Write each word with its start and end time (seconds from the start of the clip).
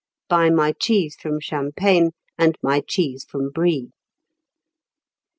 ("Buy 0.29 0.49
my 0.49 0.71
cheese 0.71 1.13
from 1.15 1.39
Champagne, 1.39 2.13
And 2.35 2.57
my 2.63 2.81
cheese 2.87 3.23
from 3.29 3.51
Brie!") 3.51 3.91